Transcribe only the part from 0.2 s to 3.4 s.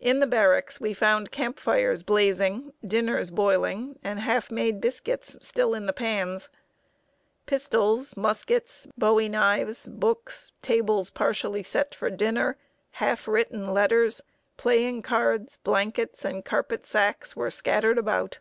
the barracks we found camp fires blazing, dinners